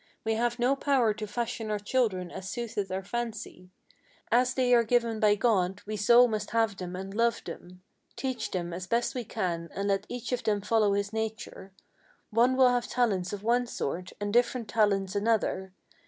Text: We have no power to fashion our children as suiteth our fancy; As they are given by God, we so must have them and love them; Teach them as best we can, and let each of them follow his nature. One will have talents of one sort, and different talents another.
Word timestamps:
We 0.23 0.33
have 0.33 0.57
no 0.57 0.75
power 0.75 1.13
to 1.13 1.27
fashion 1.27 1.69
our 1.69 1.77
children 1.77 2.31
as 2.31 2.47
suiteth 2.49 2.89
our 2.89 3.03
fancy; 3.03 3.69
As 4.31 4.55
they 4.55 4.73
are 4.73 4.83
given 4.83 5.19
by 5.19 5.35
God, 5.35 5.83
we 5.85 5.95
so 5.95 6.27
must 6.27 6.49
have 6.49 6.75
them 6.75 6.95
and 6.95 7.13
love 7.13 7.43
them; 7.45 7.83
Teach 8.15 8.49
them 8.49 8.73
as 8.73 8.87
best 8.87 9.13
we 9.13 9.23
can, 9.23 9.69
and 9.75 9.89
let 9.89 10.07
each 10.09 10.31
of 10.31 10.43
them 10.43 10.61
follow 10.61 10.93
his 10.93 11.13
nature. 11.13 11.71
One 12.31 12.57
will 12.57 12.69
have 12.69 12.87
talents 12.87 13.31
of 13.31 13.43
one 13.43 13.67
sort, 13.67 14.11
and 14.19 14.33
different 14.33 14.67
talents 14.67 15.13
another. 15.15 15.71